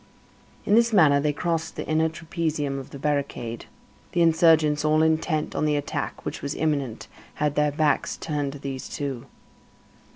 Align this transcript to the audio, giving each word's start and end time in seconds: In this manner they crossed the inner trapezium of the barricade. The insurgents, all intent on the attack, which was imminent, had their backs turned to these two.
In 0.65 0.73
this 0.73 0.91
manner 0.91 1.19
they 1.19 1.31
crossed 1.31 1.75
the 1.75 1.85
inner 1.87 2.09
trapezium 2.09 2.79
of 2.79 2.89
the 2.89 2.97
barricade. 2.97 3.67
The 4.13 4.23
insurgents, 4.23 4.83
all 4.83 5.03
intent 5.03 5.53
on 5.53 5.65
the 5.65 5.75
attack, 5.75 6.25
which 6.25 6.41
was 6.41 6.55
imminent, 6.55 7.07
had 7.35 7.53
their 7.53 7.71
backs 7.71 8.17
turned 8.17 8.53
to 8.53 8.57
these 8.57 8.89
two. 8.89 9.27